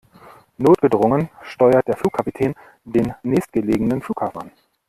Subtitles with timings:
[0.57, 4.51] Notgedrungen steuert der Flugkapitän den nächstgelegenen Flughafen an.